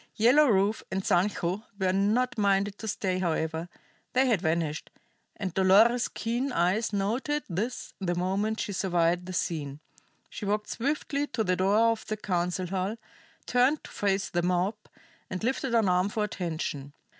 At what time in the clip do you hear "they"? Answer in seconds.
4.13-4.25